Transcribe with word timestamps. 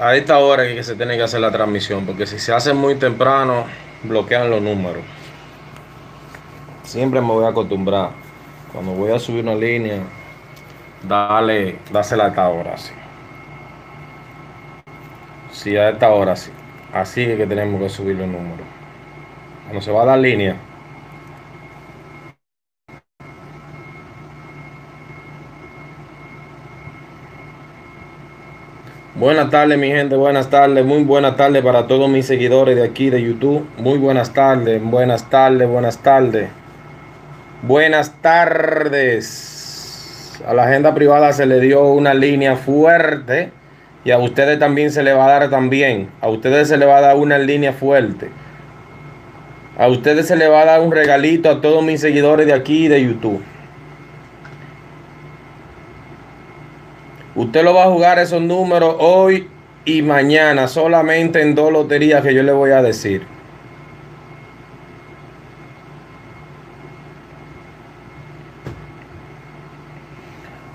a 0.00 0.16
esta 0.16 0.38
hora 0.38 0.64
que 0.64 0.82
se 0.82 0.94
tiene 0.94 1.16
que 1.16 1.22
hacer 1.22 1.40
la 1.40 1.50
transmisión, 1.50 2.04
porque 2.06 2.26
si 2.26 2.38
se 2.38 2.52
hace 2.52 2.72
muy 2.72 2.96
temprano, 2.96 3.64
bloquean 4.02 4.50
los 4.50 4.62
números. 4.62 5.02
Siempre 6.82 7.20
me 7.20 7.28
voy 7.28 7.44
a 7.44 7.48
acostumbrar. 7.48 8.10
Cuando 8.72 8.92
voy 8.92 9.12
a 9.12 9.18
subir 9.18 9.42
una 9.42 9.54
línea, 9.54 10.00
dale, 11.02 11.78
dásela 11.90 12.26
a 12.26 12.28
esta 12.28 12.48
hora, 12.48 12.76
sí. 12.76 12.92
Sí, 15.50 15.76
a 15.76 15.90
esta 15.90 16.10
hora, 16.10 16.36
sí. 16.36 16.50
Así 16.92 17.22
es 17.22 17.36
que 17.36 17.46
tenemos 17.46 17.80
que 17.80 17.88
subir 17.88 18.16
los 18.16 18.28
números. 18.28 18.66
Cuando 19.64 19.80
se 19.80 19.90
va 19.90 20.02
a 20.02 20.06
dar 20.06 20.18
línea, 20.18 20.56
Buenas 29.18 29.48
tardes, 29.48 29.78
mi 29.78 29.88
gente. 29.88 30.14
Buenas 30.14 30.50
tardes. 30.50 30.84
Muy 30.84 31.02
buenas 31.02 31.38
tardes 31.38 31.62
para 31.62 31.86
todos 31.86 32.06
mis 32.10 32.26
seguidores 32.26 32.76
de 32.76 32.84
aquí 32.84 33.08
de 33.08 33.22
YouTube. 33.22 33.66
Muy 33.78 33.96
buenas 33.96 34.34
tardes. 34.34 34.82
Buenas 34.82 35.30
tardes. 35.30 35.66
Buenas 35.66 36.02
tardes. 36.02 36.50
Buenas 37.62 38.20
tardes. 38.20 39.62
A 40.46 40.52
la 40.52 40.64
agenda 40.64 40.94
privada 40.94 41.32
se 41.32 41.46
le 41.46 41.60
dio 41.60 41.82
una 41.84 42.12
línea 42.12 42.56
fuerte 42.56 43.52
y 44.04 44.10
a 44.10 44.18
ustedes 44.18 44.58
también 44.58 44.92
se 44.92 45.02
le 45.02 45.14
va 45.14 45.24
a 45.24 45.38
dar 45.38 45.48
también. 45.48 46.10
A 46.20 46.28
ustedes 46.28 46.68
se 46.68 46.76
le 46.76 46.84
va 46.84 46.98
a 46.98 47.00
dar 47.00 47.16
una 47.16 47.38
línea 47.38 47.72
fuerte. 47.72 48.28
A 49.78 49.88
ustedes 49.88 50.28
se 50.28 50.36
le 50.36 50.46
va 50.48 50.60
a 50.60 50.66
dar 50.66 50.82
un 50.82 50.92
regalito 50.92 51.48
a 51.48 51.62
todos 51.62 51.82
mis 51.82 52.02
seguidores 52.02 52.46
de 52.46 52.52
aquí 52.52 52.86
de 52.88 53.02
YouTube. 53.02 53.42
Usted 57.36 57.62
lo 57.62 57.74
va 57.74 57.84
a 57.84 57.90
jugar 57.90 58.18
esos 58.18 58.40
números 58.40 58.96
hoy 58.98 59.48
y 59.84 60.00
mañana, 60.00 60.66
solamente 60.68 61.42
en 61.42 61.54
dos 61.54 61.70
loterías 61.70 62.22
que 62.22 62.34
yo 62.34 62.42
le 62.42 62.52
voy 62.52 62.70
a 62.70 62.80
decir. 62.80 63.26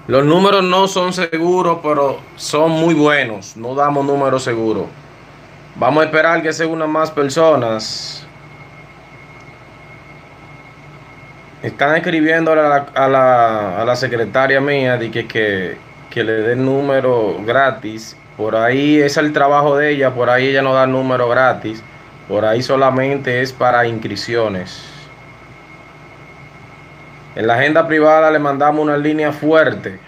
Los 0.08 0.24
números 0.24 0.64
no 0.64 0.88
son 0.88 1.14
seguros, 1.14 1.80
pero 1.82 2.20
son 2.36 2.72
muy 2.72 2.94
buenos. 2.94 3.58
No 3.58 3.74
damos 3.74 4.06
números 4.06 4.44
seguros. 4.44 4.86
Vamos 5.76 6.04
a 6.04 6.06
esperar 6.06 6.44
que 6.44 6.54
se 6.54 6.66
unan 6.66 6.92
más 6.92 7.10
personas. 7.10 8.28
Están 11.64 11.96
escribiendo 11.96 12.52
a 12.52 12.56
la, 12.56 12.76
a 12.94 13.08
la, 13.08 13.82
a 13.82 13.86
la 13.86 13.96
secretaria 13.96 14.62
mía 14.62 14.98
de 14.98 15.10
que, 15.10 15.28
que 15.28 15.91
que 16.12 16.24
le 16.24 16.34
dé 16.34 16.56
número 16.56 17.38
gratis. 17.44 18.16
Por 18.38 18.56
ahí 18.56 19.00
es 19.00 19.18
el 19.18 19.34
trabajo 19.34 19.78
de 19.78 19.92
ella, 19.92 20.14
por 20.14 20.30
ahí 20.30 20.48
ella 20.48 20.62
no 20.62 20.74
da 20.74 20.86
número 20.86 21.28
gratis. 21.28 21.82
Por 22.28 22.46
ahí 22.46 22.62
solamente 22.62 23.42
es 23.42 23.52
para 23.52 23.88
inscripciones. 23.88 24.84
En 27.36 27.48
la 27.48 27.56
agenda 27.56 27.88
privada 27.88 28.30
le 28.30 28.40
mandamos 28.40 28.84
una 28.84 28.98
línea 28.98 29.32
fuerte. 29.32 30.00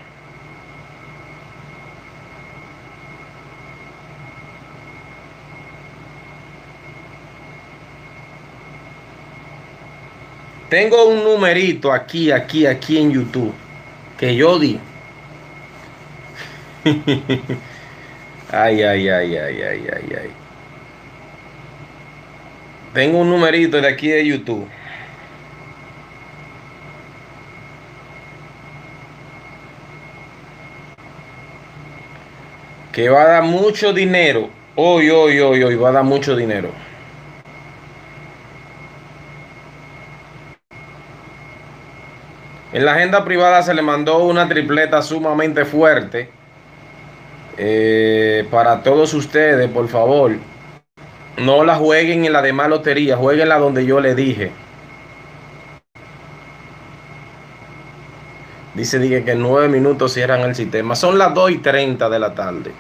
Tengo 10.70 11.06
un 11.06 11.24
numerito 11.24 11.92
aquí, 11.92 12.32
aquí, 12.32 12.66
aquí 12.66 12.98
en 12.98 13.12
YouTube 13.12 13.54
que 14.18 14.36
yo 14.36 14.58
di. 14.58 14.80
ay, 18.52 18.84
ay, 18.84 19.10
ay, 19.10 19.38
ay, 19.38 19.62
ay, 19.62 19.88
ay, 19.88 20.16
ay. 20.22 20.32
Tengo 22.94 23.20
un 23.20 23.30
numerito 23.30 23.80
de 23.80 23.88
aquí 23.88 24.10
de 24.10 24.26
YouTube. 24.26 24.68
Que 32.92 33.10
va 33.10 33.22
a 33.22 33.28
dar 33.28 33.44
mucho 33.44 33.94
dinero. 33.94 34.50
Hoy, 34.76 35.10
hoy, 35.10 35.40
hoy, 35.40 35.64
hoy 35.64 35.76
va 35.76 35.90
a 35.90 35.92
dar 35.94 36.04
mucho 36.04 36.36
dinero. 36.36 36.70
En 42.74 42.86
la 42.86 42.94
agenda 42.94 43.24
privada 43.24 43.64
se 43.64 43.74
le 43.74 43.82
mandó 43.82 44.24
una 44.26 44.50
tripleta 44.50 45.02
sumamente 45.02 45.64
fuerte 45.64 46.43
eh, 47.58 48.48
para 48.50 48.82
todos 48.82 49.14
ustedes, 49.14 49.70
por 49.70 49.88
favor, 49.88 50.32
no 51.38 51.64
la 51.64 51.76
jueguen 51.76 52.26
en 52.26 52.34
la 52.34 52.42
demás 52.42 52.70
lotería, 52.70 53.18
jueguenla 53.18 53.58
donde 53.58 53.86
yo 53.86 54.00
le 54.00 54.16
dije. 54.16 54.52
Dice 58.74 58.98
dije, 58.98 59.24
que 59.24 59.34
en 59.34 59.42
nueve 59.42 59.68
minutos 59.70 60.14
cierran 60.14 60.42
el 60.42 60.56
sistema. 60.56 60.96
Son 60.96 61.18
las 61.20 61.34
2 61.34 61.52
y 61.52 61.58
30 61.60 62.10
de 62.10 62.20
la 62.20 62.34
tarde. 62.34 62.72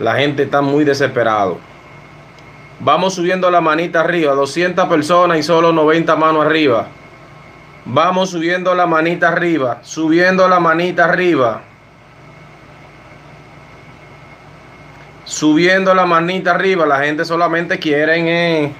La 0.00 0.16
gente 0.16 0.42
está 0.42 0.60
muy 0.60 0.84
desesperado. 0.84 1.58
Vamos 2.80 3.14
subiendo 3.14 3.48
la 3.48 3.60
manita 3.60 4.00
arriba. 4.00 4.34
200 4.34 4.88
personas 4.88 5.38
y 5.38 5.44
solo 5.44 5.72
90 5.72 6.16
manos 6.16 6.44
arriba. 6.44 6.88
Vamos 7.84 8.30
subiendo 8.30 8.74
la 8.74 8.86
manita 8.86 9.28
arriba. 9.28 9.78
Subiendo 9.82 10.48
la 10.48 10.58
manita 10.58 11.04
arriba. 11.04 11.62
Subiendo 15.24 15.94
la 15.94 16.06
manita 16.06 16.52
arriba. 16.52 16.86
La 16.86 17.00
gente 17.00 17.24
solamente 17.24 17.78
quiere. 17.78 18.64
Eh. 18.64 18.72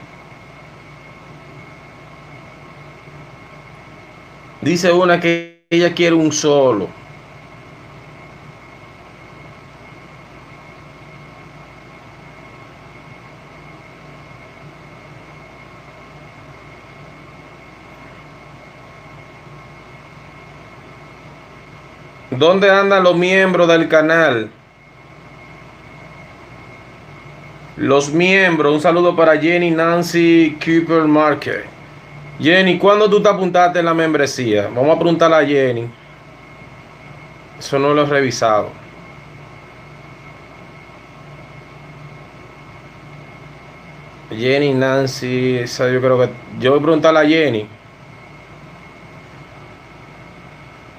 Dice 4.60 4.92
una 4.92 5.20
que 5.20 5.66
ella 5.70 5.92
quiere 5.92 6.14
un 6.14 6.32
solo. 6.32 6.88
¿Dónde 22.30 22.68
andan 22.70 23.04
los 23.04 23.16
miembros 23.16 23.68
del 23.68 23.88
canal? 23.88 24.50
Los 27.84 28.10
miembros, 28.10 28.72
un 28.72 28.80
saludo 28.80 29.14
para 29.14 29.38
Jenny 29.38 29.70
Nancy 29.70 30.56
Cooper 30.58 31.02
Market. 31.02 31.66
Jenny, 32.40 32.78
¿cuándo 32.78 33.10
tú 33.10 33.22
te 33.22 33.28
apuntaste 33.28 33.80
en 33.80 33.84
la 33.84 33.92
membresía? 33.92 34.70
Vamos 34.74 34.96
a 34.96 34.98
preguntarle 34.98 35.36
a 35.36 35.44
Jenny. 35.44 35.86
Eso 37.58 37.78
no 37.78 37.92
lo 37.92 38.04
he 38.04 38.06
revisado. 38.06 38.70
Jenny, 44.30 44.72
Nancy, 44.72 45.58
esa 45.58 45.86
yo 45.92 46.00
creo 46.00 46.18
que. 46.18 46.30
Yo 46.60 46.70
voy 46.70 46.80
a 46.80 46.82
preguntarle 46.82 47.20
a 47.20 47.26
Jenny. 47.26 47.68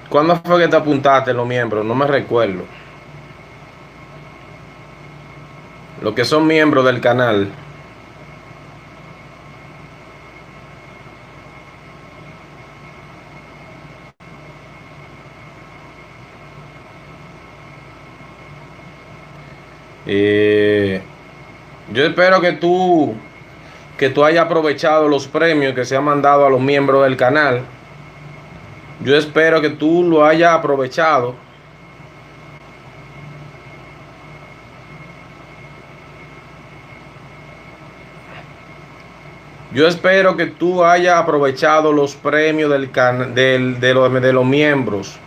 ¿Cuándo 0.08 0.36
fue 0.36 0.60
que 0.60 0.68
te 0.68 0.76
apuntaste 0.76 1.34
los 1.34 1.48
miembros? 1.48 1.84
No 1.84 1.96
me 1.96 2.06
recuerdo. 2.06 2.64
Los 6.06 6.14
que 6.14 6.24
son 6.24 6.46
miembros 6.46 6.86
del 6.86 7.02
canal, 7.02 7.48
eh, 20.06 21.02
yo 21.92 22.06
espero 22.06 22.40
que 22.40 22.52
tú 22.52 23.16
que 23.98 24.12
tú 24.12 24.24
hayas 24.24 24.46
aprovechado 24.46 25.08
los 25.08 25.28
premios 25.28 25.74
que 25.74 25.86
se 25.86 25.96
han 25.96 26.04
mandado 26.04 26.46
a 26.46 26.52
los 26.52 26.62
miembros 26.62 27.04
del 27.04 27.18
canal. 27.18 27.62
Yo 29.04 29.18
espero 29.18 29.60
que 29.60 29.72
tú 29.72 30.04
lo 30.04 30.24
hayas 30.24 30.54
aprovechado 30.54 31.34
Yo 39.76 39.90
espero 39.90 40.38
que 40.38 40.46
tú 40.46 40.86
hayas 40.86 41.18
aprovechado 41.18 41.92
los 41.92 42.16
premios 42.16 42.72
del 42.72 42.94
de, 43.36 43.94
los, 43.94 44.22
de 44.22 44.32
los 44.32 44.46
miembros. 44.46 45.18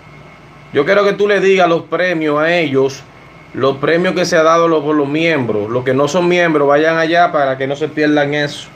Yo 0.73 0.87
quiero 0.87 1.05
que 1.05 1.13
tú 1.13 1.29
le 1.29 1.39
digas 1.41 1.69
los 1.69 1.83
premios 1.83 2.41
a 2.41 2.51
ellos, 2.51 3.03
los 3.53 3.77
premios 3.77 4.15
que 4.15 4.25
se 4.25 4.39
ha 4.39 4.43
dado 4.43 4.83
por 4.83 4.97
los 4.97 5.07
miembros. 5.07 5.69
Los 5.69 5.85
que 5.85 5.93
no 5.93 6.09
son 6.09 6.29
miembros, 6.29 6.67
vayan 6.67 6.97
allá 6.97 7.31
para 7.31 7.59
que 7.59 7.67
no 7.67 7.77
se 7.77 7.89
pierdan 7.89 8.33
eso. 8.33 8.69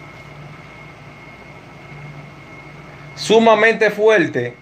Sumamente 3.14 3.90
fuerte. 3.90 4.54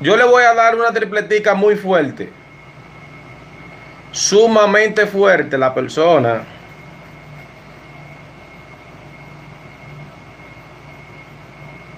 Yo 0.00 0.16
le 0.16 0.24
voy 0.24 0.42
a 0.42 0.52
dar 0.52 0.74
una 0.74 0.90
tripletica 0.90 1.54
muy 1.54 1.76
fuerte. 1.76 2.28
Sumamente 4.10 5.06
fuerte 5.06 5.56
la 5.56 5.72
persona 5.72 6.55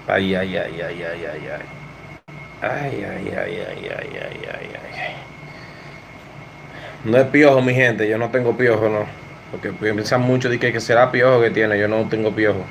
Ay, 0.08 0.34
ay, 0.34 0.56
ay, 0.56 0.81
ay, 0.81 1.02
ay, 1.02 1.25
ay, 1.26 1.49
ay. 1.52 1.78
Ay, 2.62 3.05
ay, 3.05 3.28
ay, 3.28 3.34
ay, 3.37 3.90
ay, 3.90 4.08
ay, 4.16 4.40
ay, 4.55 4.70
ay. 4.75 5.16
No 7.05 7.19
es 7.19 7.26
piojo, 7.26 7.60
mi 7.60 7.75
gente. 7.75 8.08
Yo 8.08 8.16
no 8.16 8.31
tengo 8.31 8.56
piojo, 8.56 8.88
no. 8.88 9.05
Porque 9.50 9.70
piensan 9.70 10.22
mucho 10.22 10.49
de 10.49 10.58
que, 10.58 10.72
que 10.72 10.81
será 10.81 11.12
piojo 11.12 11.43
que 11.43 11.50
tiene. 11.50 11.78
Yo 11.78 11.88
no 11.88 12.08
tengo 12.08 12.34
piojo. 12.34 12.64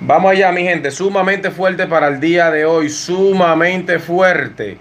Vamos 0.00 0.32
allá, 0.32 0.50
mi 0.50 0.64
gente. 0.64 0.90
Sumamente 0.90 1.52
fuerte 1.52 1.86
para 1.86 2.08
el 2.08 2.18
día 2.18 2.50
de 2.50 2.64
hoy. 2.64 2.88
Sumamente 2.90 4.00
fuerte. 4.00 4.78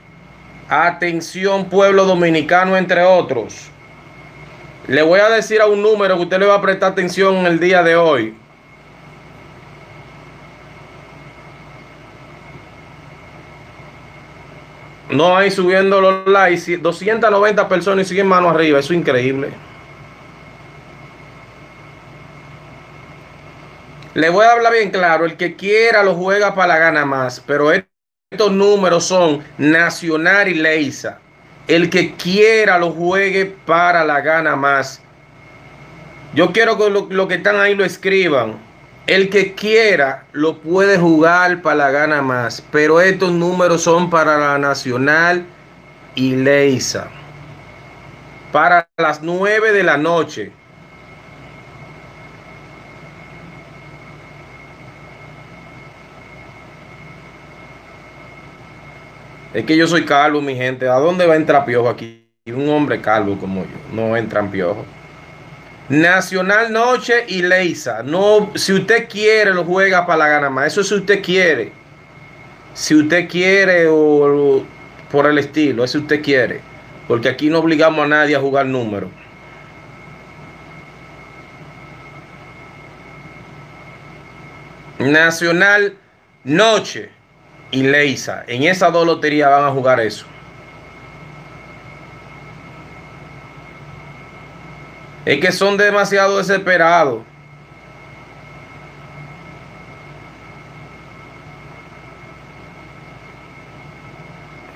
Atención, 0.68 1.70
pueblo 1.70 2.06
dominicano, 2.06 2.76
entre 2.78 3.04
otros. 3.04 3.70
Le 4.88 5.04
voy 5.04 5.20
a 5.20 5.30
decir 5.30 5.62
a 5.62 5.68
un 5.68 5.84
número 5.84 6.16
que 6.18 6.24
usted 6.24 6.40
le 6.40 6.48
va 6.48 6.56
a 6.56 6.62
prestar 6.62 6.94
atención 6.94 7.36
en 7.36 7.46
el 7.46 7.60
día 7.60 7.84
de 7.84 7.96
hoy. 7.96 8.34
No 15.16 15.38
hay 15.38 15.50
subiendo 15.50 16.02
los 16.02 16.28
likes. 16.28 16.78
290 16.78 17.70
personas 17.70 18.06
y 18.06 18.10
siguen 18.10 18.28
mano 18.28 18.50
arriba. 18.50 18.80
Eso 18.80 18.94
es 18.94 19.00
increíble. 19.00 19.50
Le 24.14 24.30
voy 24.30 24.46
a 24.46 24.52
hablar 24.52 24.74
bien 24.74 24.92
claro. 24.92 25.26
El 25.26 25.38
que 25.38 25.56
quiera 25.56 26.04
lo 26.04 26.16
juega 26.16 26.54
para 26.54 26.68
la 26.68 26.80
gana 26.80 27.06
más. 27.06 27.42
Pero 27.46 27.72
estos 27.72 28.52
números 28.52 29.06
son 29.06 29.44
Nacional 29.58 30.50
y 30.50 30.56
Leisa. 30.56 31.20
El 31.68 31.90
que 31.90 32.16
quiera 32.16 32.78
lo 32.78 32.92
juegue 32.92 33.46
para 33.46 34.04
la 34.04 34.22
gana 34.22 34.56
más. 34.56 35.02
Yo 36.34 36.52
quiero 36.52 36.78
que 36.78 36.90
los 36.90 37.10
lo 37.10 37.28
que 37.28 37.36
están 37.36 37.60
ahí 37.60 37.76
lo 37.76 37.86
escriban. 37.86 38.58
El 39.08 39.30
que 39.30 39.54
quiera 39.54 40.26
lo 40.32 40.62
puede 40.62 40.98
jugar 40.98 41.62
para 41.62 41.76
la 41.76 41.92
gana 41.92 42.22
más, 42.24 42.62
pero 42.72 43.00
estos 43.02 43.32
números 43.32 43.84
son 43.84 44.10
para 44.10 44.38
la 44.38 44.58
Nacional 44.58 45.46
y 46.16 46.36
Leisa. 46.36 47.14
Para 48.52 48.90
las 48.98 49.22
9 49.22 49.74
de 49.74 49.84
la 49.84 49.98
noche. 49.98 50.58
Es 59.54 59.66
que 59.66 59.78
yo 59.78 59.88
soy 59.88 60.06
calvo, 60.06 60.42
mi 60.42 60.56
gente. 60.56 60.88
¿A 60.90 60.96
dónde 60.96 61.26
va 61.26 61.34
a 61.34 61.38
entrar 61.38 61.66
piojo 61.66 61.90
aquí? 61.90 62.30
Un 62.48 62.70
hombre 62.70 63.02
calvo 63.02 63.38
como 63.40 63.64
yo. 63.66 63.78
No 63.90 64.18
entran 64.18 64.52
piojo. 64.52 64.86
Nacional 65.90 66.72
Noche 66.72 67.26
y 67.28 67.42
Leisa. 67.42 68.02
No, 68.04 68.52
si 68.56 68.74
usted 68.74 69.08
quiere, 69.08 69.54
lo 69.54 69.64
juega 69.64 70.06
para 70.06 70.20
la 70.20 70.28
gana 70.28 70.50
más. 70.50 70.68
Eso 70.68 70.84
si 70.84 70.96
usted 70.96 71.22
quiere. 71.22 71.72
Si 72.74 72.96
usted 72.96 73.30
quiere 73.30 73.88
o, 73.88 74.64
por 75.12 75.28
el 75.28 75.38
estilo, 75.38 75.84
eso 75.84 76.00
usted 76.00 76.22
quiere. 76.24 76.62
Porque 77.08 77.30
aquí 77.30 77.50
no 77.50 77.60
obligamos 77.60 78.04
a 78.04 78.08
nadie 78.08 78.36
a 78.36 78.40
jugar 78.40 78.66
número. 78.66 79.10
Nacional 84.98 85.96
Noche 86.44 87.12
y 87.70 87.84
Leisa. 87.84 88.44
En 88.48 88.64
esas 88.64 88.92
dos 88.92 89.06
loterías 89.06 89.52
van 89.52 89.66
a 89.66 89.72
jugar 89.72 90.00
eso. 90.00 90.26
Es 95.26 95.40
que 95.40 95.52
son 95.52 95.76
demasiado 95.76 96.38
desesperados. 96.38 97.24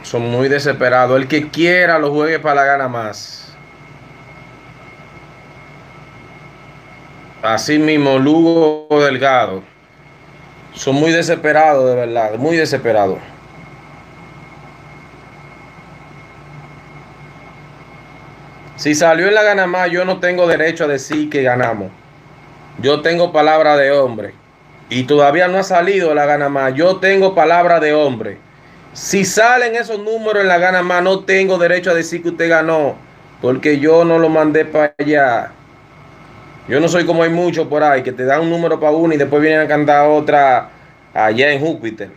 Son 0.02 0.24
muy 0.24 0.50
desesperados. 0.50 1.22
El 1.22 1.28
que 1.28 1.50
quiera 1.50 2.00
lo 2.00 2.12
juegue 2.12 2.40
para 2.40 2.56
la 2.56 2.66
gana 2.66 2.88
más. 2.88 3.56
Así 7.44 7.78
mismo, 7.78 8.18
Lugo 8.18 8.88
Delgado. 9.04 9.62
Son 10.74 10.96
muy 10.96 11.12
desesperados, 11.12 11.88
de 11.90 11.96
verdad. 11.96 12.36
Muy 12.38 12.58
desesperados. 12.58 13.20
Si 18.80 18.96
salió 18.96 19.28
en 19.28 19.36
la 19.36 19.44
gana 19.44 19.68
más, 19.68 19.92
yo 19.92 20.06
no 20.06 20.22
tengo 20.22 20.48
derecho 20.48 20.86
a 20.86 20.88
decir 20.88 21.30
que 21.30 21.44
ganamos. 21.44 21.92
Yo 22.82 23.02
tengo 23.02 23.34
palabra 23.34 23.76
de 23.76 23.92
hombre. 23.92 24.34
Y 24.90 25.04
todavía 25.04 25.50
no 25.50 25.58
ha 25.58 25.64
salido 25.64 26.14
la 26.14 26.26
gana 26.26 26.48
más. 26.48 26.74
Yo 26.76 26.96
tengo 26.96 27.36
palabra 27.36 27.82
de 27.82 27.94
hombre. 27.94 28.38
Si 28.94 29.26
salen 29.26 29.76
esos 29.76 30.00
números 30.00 30.44
en 30.44 30.48
la 30.48 30.60
gana 30.60 30.82
más, 30.82 31.04
no 31.04 31.26
tengo 31.26 31.58
derecho 31.58 31.92
a 31.92 31.94
decir 31.94 32.24
que 32.24 32.30
usted 32.30 32.48
ganó. 32.48 32.96
Porque 33.42 33.80
yo 33.80 34.06
no 34.06 34.18
lo 34.18 34.30
mandé 34.30 34.64
para 34.64 34.94
allá. 34.98 35.52
Yo 36.70 36.80
no 36.80 36.88
soy 36.88 37.06
como 37.06 37.24
hay 37.24 37.32
muchos 37.32 37.68
por 37.68 37.84
ahí 37.84 38.02
que 38.02 38.14
te 38.14 38.24
dan 38.24 38.44
un 38.44 38.50
número 38.50 38.80
para 38.80 38.94
uno 38.94 39.14
y 39.14 39.18
después 39.18 39.42
vienen 39.42 39.60
a 39.60 39.68
cantar 39.68 40.08
otra 40.08 40.70
allá 41.14 41.52
en 41.52 41.60
Júpiter. 41.60 42.12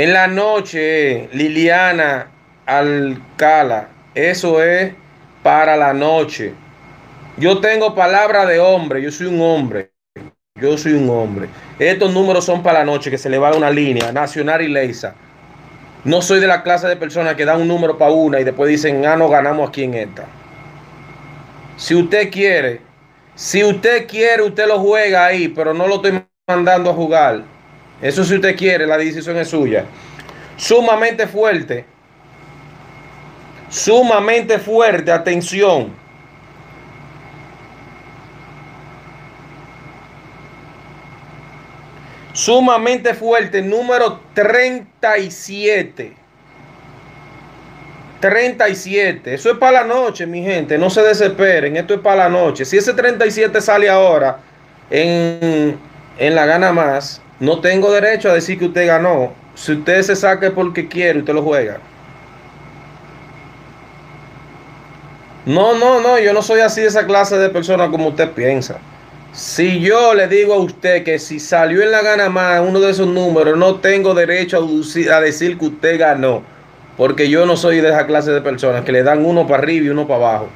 En 0.00 0.14
la 0.14 0.26
noche, 0.26 1.28
Liliana 1.34 2.28
Alcala, 2.64 3.88
eso 4.14 4.62
es 4.62 4.94
para 5.42 5.76
la 5.76 5.92
noche. 5.92 6.54
Yo 7.36 7.60
tengo 7.60 7.94
palabra 7.94 8.46
de 8.46 8.60
hombre, 8.60 9.02
yo 9.02 9.12
soy 9.12 9.26
un 9.26 9.42
hombre. 9.42 9.90
Yo 10.58 10.78
soy 10.78 10.94
un 10.94 11.10
hombre. 11.10 11.50
Estos 11.78 12.14
números 12.14 12.46
son 12.46 12.62
para 12.62 12.78
la 12.78 12.86
noche, 12.86 13.10
que 13.10 13.18
se 13.18 13.28
le 13.28 13.36
va 13.36 13.54
una 13.54 13.68
línea, 13.68 14.10
nacional 14.10 14.62
y 14.62 14.68
leisa. 14.68 15.16
No 16.04 16.22
soy 16.22 16.40
de 16.40 16.46
la 16.46 16.62
clase 16.62 16.88
de 16.88 16.96
personas 16.96 17.34
que 17.34 17.44
dan 17.44 17.60
un 17.60 17.68
número 17.68 17.98
para 17.98 18.10
una 18.10 18.40
y 18.40 18.44
después 18.44 18.70
dicen, 18.70 19.04
ah, 19.04 19.16
no 19.16 19.28
ganamos 19.28 19.68
aquí 19.68 19.84
en 19.84 19.92
esta. 19.92 20.24
Si 21.76 21.94
usted 21.94 22.30
quiere, 22.30 22.80
si 23.34 23.62
usted 23.62 24.06
quiere, 24.06 24.44
usted 24.44 24.66
lo 24.66 24.78
juega 24.78 25.26
ahí, 25.26 25.48
pero 25.48 25.74
no 25.74 25.86
lo 25.86 25.96
estoy 25.96 26.24
mandando 26.48 26.88
a 26.88 26.94
jugar. 26.94 27.59
Eso 28.02 28.24
si 28.24 28.34
usted 28.34 28.56
quiere, 28.56 28.86
la 28.86 28.96
decisión 28.96 29.36
es 29.36 29.48
suya. 29.48 29.84
Sumamente 30.56 31.26
fuerte. 31.26 31.84
Sumamente 33.68 34.58
fuerte, 34.58 35.12
atención. 35.12 35.92
Sumamente 42.32 43.14
fuerte, 43.14 43.60
número 43.60 44.20
37. 44.34 46.16
37. 48.20 49.34
Eso 49.34 49.50
es 49.50 49.58
para 49.58 49.82
la 49.82 49.84
noche, 49.84 50.26
mi 50.26 50.42
gente. 50.42 50.78
No 50.78 50.90
se 50.90 51.02
desesperen. 51.02 51.76
Esto 51.76 51.94
es 51.94 52.00
para 52.00 52.24
la 52.24 52.28
noche. 52.28 52.64
Si 52.64 52.76
ese 52.76 52.92
37 52.92 53.60
sale 53.60 53.88
ahora 53.88 54.38
en, 54.90 55.78
en 56.18 56.34
la 56.34 56.46
gana 56.46 56.72
más, 56.72 57.20
no 57.40 57.60
tengo 57.60 57.90
derecho 57.90 58.30
a 58.30 58.34
decir 58.34 58.58
que 58.58 58.66
usted 58.66 58.86
ganó. 58.86 59.32
Si 59.54 59.72
usted 59.72 60.02
se 60.02 60.14
saque 60.14 60.50
porque 60.50 60.86
quiere, 60.86 61.20
usted 61.20 61.34
lo 61.34 61.42
juega. 61.42 61.80
No, 65.46 65.74
no, 65.78 66.00
no, 66.00 66.18
yo 66.18 66.34
no 66.34 66.42
soy 66.42 66.60
así 66.60 66.82
de 66.82 66.88
esa 66.88 67.06
clase 67.06 67.38
de 67.38 67.48
persona 67.48 67.90
como 67.90 68.08
usted 68.08 68.30
piensa. 68.32 68.78
Si 69.32 69.80
yo 69.80 70.12
le 70.12 70.28
digo 70.28 70.52
a 70.52 70.58
usted 70.58 71.02
que 71.02 71.18
si 71.18 71.40
salió 71.40 71.82
en 71.82 71.92
la 71.92 72.02
gana 72.02 72.28
más 72.28 72.60
uno 72.60 72.78
de 72.78 72.90
esos 72.90 73.06
números, 73.06 73.56
no 73.56 73.76
tengo 73.76 74.12
derecho 74.12 74.58
a, 74.58 75.20
decir 75.20 75.56
que 75.56 75.64
usted 75.64 75.98
ganó. 75.98 76.42
Porque 76.98 77.30
yo 77.30 77.46
no 77.46 77.56
soy 77.56 77.80
de 77.80 77.88
esa 77.88 78.06
clase 78.06 78.32
de 78.32 78.42
personas 78.42 78.84
que 78.84 78.92
le 78.92 79.02
dan 79.02 79.24
uno 79.24 79.46
para 79.46 79.62
arriba 79.62 79.86
y 79.86 79.88
uno 79.88 80.06
para 80.06 80.26
abajo. 80.26 80.48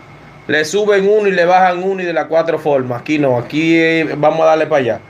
Le 0.48 0.62
suben 0.66 1.08
uno 1.08 1.28
y 1.28 1.32
le 1.32 1.46
bajan 1.46 1.82
uno 1.82 2.02
y 2.02 2.04
de 2.04 2.12
las 2.12 2.26
cuatro 2.26 2.58
formas. 2.58 3.00
Aquí 3.00 3.18
no, 3.18 3.38
aquí 3.38 3.78
eh, 3.78 4.14
vamos 4.18 4.42
a 4.42 4.46
darle 4.46 4.66
para 4.66 4.80
allá. 4.80 5.00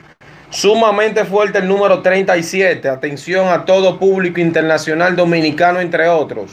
Sumamente 0.54 1.24
fuerte 1.24 1.58
el 1.58 1.66
número 1.66 2.00
37. 2.00 2.88
Atención 2.88 3.48
a 3.48 3.64
todo 3.64 3.98
público 3.98 4.40
internacional 4.40 5.16
dominicano, 5.16 5.80
entre 5.80 6.08
otros. 6.08 6.52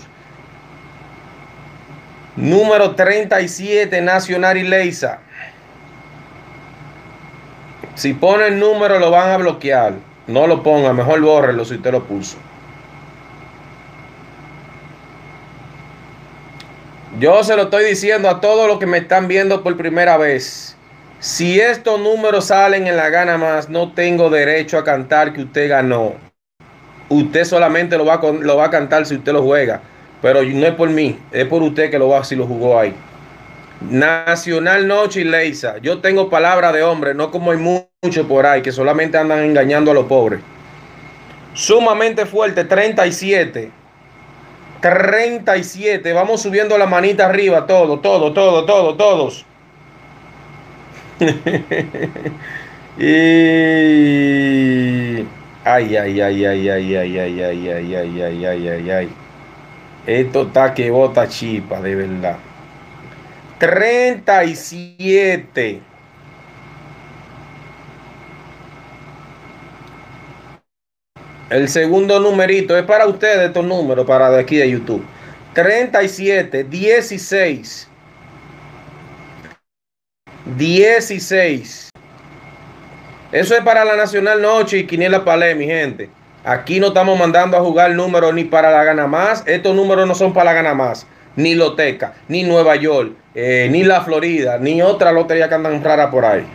Número 2.36 2.96
37, 2.96 4.01
Nacional 4.01 4.58
y 4.58 4.63
Leisa. 4.63 5.20
Si 7.93 8.15
pone 8.15 8.48
el 8.48 8.60
número 8.60 8.98
lo 8.98 9.12
van 9.12 9.29
a 9.29 9.38
bloquear. 9.38 9.93
No 10.25 10.48
lo 10.48 10.63
ponga, 10.63 10.93
mejor 10.93 11.22
bórrelo 11.22 11.63
si 11.63 11.75
usted 11.75 11.91
lo 11.91 12.03
puso. 12.03 12.38
Yo 17.20 17.43
se 17.43 17.55
lo 17.55 17.63
estoy 17.63 17.86
diciendo 17.86 18.27
a 18.31 18.41
todos 18.41 18.67
los 18.67 18.79
que 18.79 18.88
me 18.88 18.98
están 18.98 19.27
viendo 19.27 19.62
por 19.62 19.77
primera 19.77 20.17
vez. 20.17 20.75
Si 21.22 21.60
estos 21.60 22.00
números 22.00 22.46
salen 22.46 22.88
en 22.88 22.98
la 22.98 23.12
gana 23.12 23.38
más, 23.38 23.70
no 23.70 23.92
tengo 23.92 24.32
derecho 24.32 24.80
a 24.80 24.84
cantar 24.84 25.34
que 25.34 25.44
usted 25.44 25.70
ganó. 25.70 26.16
Usted 27.10 27.44
solamente 27.46 27.96
lo 27.96 28.06
va, 28.06 28.16
a, 28.16 28.32
lo 28.32 28.58
va 28.58 28.66
a 28.66 28.70
cantar 28.72 29.06
si 29.06 29.18
usted 29.18 29.32
lo 29.32 29.44
juega. 29.44 29.84
Pero 30.20 30.42
no 30.42 30.66
es 30.66 30.74
por 30.74 30.90
mí, 30.90 31.20
es 31.32 31.46
por 31.46 31.62
usted 31.62 31.92
que 31.92 32.00
lo 32.00 32.10
va 32.10 32.24
si 32.24 32.36
lo 32.36 32.48
jugó 32.48 32.80
ahí. 32.80 32.96
Nacional 33.82 34.88
Noche 34.88 35.22
y 35.22 35.24
Leisa. 35.25 35.78
Yo 35.78 36.00
tengo 36.00 36.28
palabra 36.28 36.72
de 36.72 36.82
hombre, 36.82 37.13
no 37.13 37.30
como 37.30 37.51
hay 37.51 37.60
muchos 37.60 38.25
por 38.25 38.48
ahí 38.48 38.63
que 38.63 38.72
solamente 38.72 39.20
andan 39.20 39.44
engañando 39.44 39.92
a 39.92 39.94
los 39.94 40.06
pobres. 40.06 40.40
Sumamente 41.54 42.25
fuerte, 42.25 42.63
37. 42.63 43.72
37. 44.82 46.13
Vamos 46.13 46.42
subiendo 46.42 46.80
la 46.80 46.88
manita 46.88 47.28
arriba, 47.28 47.68
todo, 47.68 48.00
todo, 48.00 48.34
todo, 48.34 48.66
todo, 48.66 48.96
todos. 48.96 49.46
Y 52.98 53.08
ay, 55.63 55.96
ay, 55.96 56.22
ay, 56.22 56.46
ay, 56.46 56.68
ay, 56.68 56.96
ay, 56.98 57.20
ay, 57.20 57.42
ay, 57.42 57.70
ay, 57.70 57.96
ay, 57.96 58.22
ay, 58.22 58.46
ay, 58.46 58.68
ay, 58.70 58.90
ay. 58.92 59.18
Esto 60.06 60.44
está 60.44 60.74
que 60.74 60.90
bota 60.92 61.28
chipa, 61.28 61.82
de 61.82 61.96
verdad. 61.96 62.40
37. 63.60 65.88
El 71.50 71.70
segundo 71.70 72.20
numerito 72.20 72.75
es 72.78 72.84
para 72.86 73.06
ustedes 73.08 73.48
estos 73.48 73.66
números, 73.66 74.06
para 74.08 74.32
de 74.32 74.40
aquí 74.40 74.56
de 74.58 74.72
YouTube. 74.72 75.06
37, 75.54 76.63
16. 76.63 77.91
16. 80.58 81.89
Eso 83.31 83.55
es 83.55 83.62
para 83.62 83.86
la 83.86 83.96
Nacional 83.96 84.41
Noche 84.41 84.79
y 84.79 84.88
Quiniela 84.88 85.24
Palé, 85.24 85.55
mi 85.55 85.65
gente. 85.65 86.10
Aquí 86.43 86.79
no 86.79 86.88
estamos 86.88 87.17
mandando 87.17 87.55
a 87.55 87.62
jugar 87.62 87.91
números 87.91 88.34
ni 88.34 88.43
para 88.43 88.72
la 88.72 88.84
gana 88.84 89.08
más. 89.08 89.43
Estos 89.46 89.75
números 89.75 90.08
no 90.08 90.15
son 90.15 90.34
para 90.34 90.46
la 90.46 90.53
gana 90.53 90.74
más. 90.74 91.08
Ni 91.36 91.55
Loteca, 91.55 92.13
ni 92.27 92.43
Nueva 92.43 92.75
York, 92.75 93.13
eh, 93.36 93.70
ni 93.72 93.84
la 93.84 94.01
Florida, 94.01 94.58
ni 94.58 94.81
otra 94.81 95.13
lotería 95.13 95.48
que 95.48 95.55
andan 95.55 95.81
rara 95.81 96.12
por 96.12 96.25
ahí. 96.25 96.46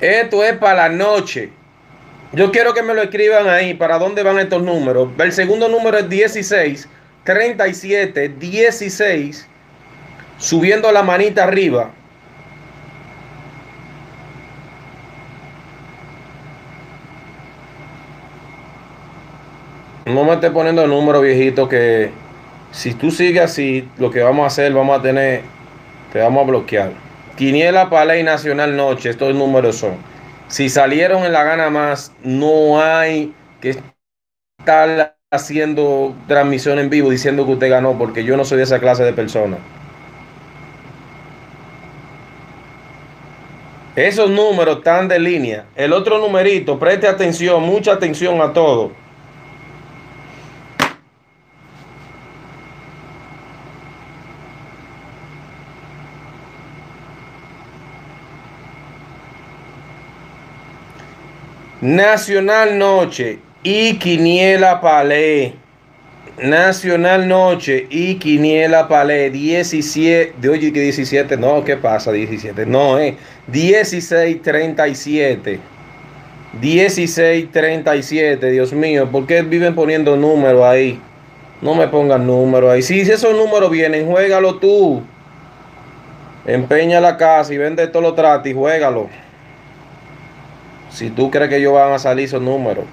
Esto 0.00 0.44
es 0.44 0.56
para 0.58 0.88
la 0.88 0.88
noche. 0.90 1.50
Yo 2.32 2.52
quiero 2.52 2.74
que 2.74 2.82
me 2.82 2.94
lo 2.94 3.02
escriban 3.02 3.48
ahí. 3.48 3.74
¿Para 3.74 3.98
dónde 3.98 4.22
van 4.22 4.38
estos 4.38 4.62
números? 4.62 5.08
El 5.18 5.32
segundo 5.32 5.68
número 5.68 5.98
es 5.98 6.08
16, 6.08 6.88
37, 7.24 8.28
16. 8.38 9.48
Subiendo 10.38 10.92
la 10.92 11.02
manita 11.02 11.44
arriba. 11.44 11.90
No 20.06 20.24
me 20.24 20.34
esté 20.34 20.50
poniendo 20.50 20.86
números 20.86 21.22
viejitos 21.22 21.68
que 21.68 22.12
si 22.70 22.94
tú 22.94 23.10
sigues 23.10 23.42
así, 23.42 23.88
lo 23.98 24.10
que 24.10 24.22
vamos 24.22 24.44
a 24.44 24.46
hacer, 24.46 24.72
vamos 24.72 24.98
a 24.98 25.02
tener, 25.02 25.42
te 26.12 26.20
vamos 26.20 26.44
a 26.44 26.46
bloquear. 26.46 26.92
Quiniela 27.36 27.90
para 27.90 28.04
ley 28.04 28.22
nacional 28.22 28.76
noche, 28.76 29.10
estos 29.10 29.34
números 29.34 29.76
son. 29.76 29.96
Si 30.48 30.68
salieron 30.68 31.24
en 31.24 31.32
la 31.32 31.42
gana 31.42 31.70
más, 31.70 32.12
no 32.22 32.80
hay 32.80 33.34
que 33.60 33.76
estar 34.60 35.16
haciendo 35.32 36.14
transmisión 36.28 36.78
en 36.78 36.88
vivo 36.88 37.10
diciendo 37.10 37.44
que 37.44 37.52
usted 37.52 37.70
ganó, 37.70 37.98
porque 37.98 38.22
yo 38.22 38.36
no 38.36 38.44
soy 38.44 38.58
de 38.58 38.64
esa 38.64 38.78
clase 38.78 39.02
de 39.02 39.12
persona. 39.12 39.56
Esos 43.96 44.28
números 44.28 44.78
están 44.78 45.08
de 45.08 45.18
línea. 45.18 45.64
El 45.74 45.94
otro 45.94 46.18
numerito, 46.18 46.78
preste 46.78 47.08
atención, 47.08 47.62
mucha 47.62 47.92
atención 47.92 48.42
a 48.42 48.52
todo. 48.52 48.92
Nacional 61.80 62.78
Noche 62.78 63.38
y 63.62 63.98
Quiniela 63.98 64.78
Palé. 64.82 65.65
Nacional 66.42 67.26
Noche 67.28 67.86
y 67.88 68.16
Quiniela 68.16 68.88
Palé. 68.88 69.30
17. 69.30 70.34
De 70.38 70.48
oye, 70.48 70.72
que 70.72 70.80
17. 70.80 71.36
No, 71.36 71.64
¿qué 71.64 71.76
pasa? 71.76 72.12
17. 72.12 72.66
No, 72.66 72.98
eh. 72.98 73.16
16, 73.46 74.42
37. 74.42 75.60
16, 76.60 77.50
37. 77.50 78.50
Dios 78.50 78.72
mío, 78.72 79.08
¿por 79.10 79.26
qué 79.26 79.42
viven 79.42 79.74
poniendo 79.74 80.16
números 80.16 80.64
ahí? 80.64 81.00
No 81.62 81.74
me 81.74 81.88
pongan 81.88 82.26
números 82.26 82.70
ahí. 82.70 82.82
Si 82.82 83.00
esos 83.00 83.34
números 83.34 83.70
vienen, 83.70 84.06
juégalo 84.06 84.56
tú. 84.56 85.02
Empeña 86.44 87.00
la 87.00 87.16
casa 87.16 87.52
y 87.52 87.58
vende 87.58 87.86
todo 87.88 88.02
lo 88.02 88.14
tratos 88.14 88.46
y 88.46 88.54
juégalo. 88.54 89.08
Si 90.90 91.10
tú 91.10 91.30
crees 91.30 91.48
que 91.48 91.56
ellos 91.56 91.72
van 91.72 91.92
a 91.92 91.98
salir 91.98 92.26
esos 92.26 92.40
números, 92.40 92.84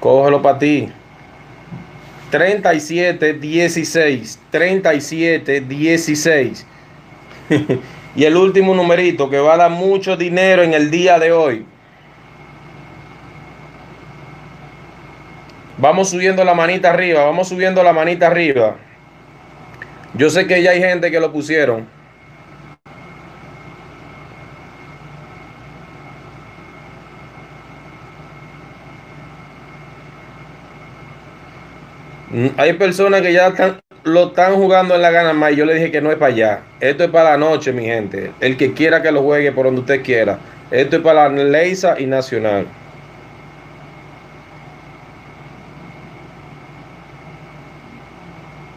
cógelo 0.00 0.42
para 0.42 0.58
ti. 0.58 0.92
37, 2.32 3.34
16. 3.34 4.40
37, 4.50 5.60
16. 5.60 6.66
y 8.16 8.24
el 8.24 8.36
último 8.38 8.74
numerito 8.74 9.28
que 9.28 9.38
va 9.38 9.52
a 9.52 9.56
dar 9.58 9.70
mucho 9.70 10.16
dinero 10.16 10.62
en 10.62 10.72
el 10.72 10.90
día 10.90 11.18
de 11.18 11.30
hoy. 11.30 11.66
Vamos 15.76 16.08
subiendo 16.08 16.42
la 16.42 16.54
manita 16.54 16.88
arriba, 16.88 17.22
vamos 17.22 17.50
subiendo 17.50 17.82
la 17.82 17.92
manita 17.92 18.28
arriba. 18.28 18.76
Yo 20.14 20.30
sé 20.30 20.46
que 20.46 20.62
ya 20.62 20.70
hay 20.70 20.80
gente 20.80 21.10
que 21.10 21.20
lo 21.20 21.32
pusieron. 21.32 21.86
Hay 32.56 32.72
personas 32.74 33.22
que 33.22 33.32
ya 33.32 33.48
están, 33.48 33.80
lo 34.04 34.28
están 34.28 34.54
jugando 34.54 34.94
en 34.94 35.02
la 35.02 35.10
gana 35.10 35.32
más 35.32 35.54
yo 35.54 35.64
le 35.64 35.74
dije 35.74 35.90
que 35.90 36.00
no 36.00 36.10
es 36.10 36.16
para 36.16 36.32
allá. 36.32 36.60
Esto 36.80 37.04
es 37.04 37.10
para 37.10 37.32
la 37.32 37.36
noche, 37.36 37.72
mi 37.72 37.84
gente. 37.84 38.32
El 38.40 38.56
que 38.56 38.72
quiera 38.72 39.02
que 39.02 39.12
lo 39.12 39.22
juegue 39.22 39.52
por 39.52 39.66
donde 39.66 39.82
usted 39.82 40.02
quiera. 40.02 40.38
Esto 40.70 40.96
es 40.96 41.02
para 41.02 41.28
la 41.28 41.44
Leisa 41.44 42.00
y 42.00 42.06
Nacional. 42.06 42.66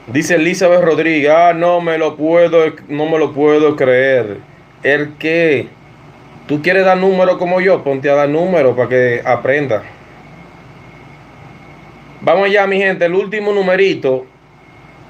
Dice 0.07 0.35
Elizabeth 0.35 0.81
Rodríguez, 0.81 1.31
ah, 1.35 1.53
no 1.53 1.81
me 1.81 1.97
lo 1.97 2.15
puedo, 2.15 2.65
no 2.89 3.05
me 3.09 3.17
lo 3.17 3.33
puedo 3.33 3.75
creer. 3.75 4.37
¿El 4.83 5.13
qué? 5.17 5.67
¿Tú 6.47 6.61
quieres 6.61 6.85
dar 6.85 6.97
número 6.97 7.39
como 7.39 7.59
yo? 7.59 7.83
Ponte 7.83 8.09
a 8.09 8.15
dar 8.15 8.29
número 8.29 8.75
para 8.75 8.89
que 8.89 9.21
aprenda. 9.25 9.81
Vamos 12.25 12.51
ya, 12.51 12.65
mi 12.65 12.77
gente, 12.79 13.05
el 13.05 13.13
último 13.13 13.53
numerito. 13.53 14.25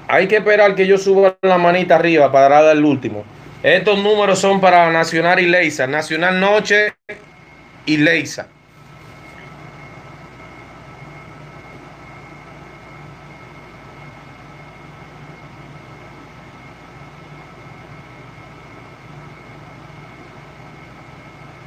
Hay 0.06 0.28
que 0.28 0.36
esperar 0.36 0.74
que 0.74 0.86
yo 0.86 0.98
suba 0.98 1.38
la 1.40 1.56
manita 1.56 1.94
arriba 1.94 2.30
para 2.30 2.60
dar 2.60 2.76
el 2.76 2.84
último. 2.84 3.24
Estos 3.62 3.98
números 4.02 4.38
son 4.38 4.60
para 4.60 4.92
Nacional 4.92 5.40
y 5.40 5.46
Leisa. 5.46 5.86
Nacional 5.86 6.38
Noche 6.38 6.92
y 7.86 7.96
Leisa. 7.96 8.48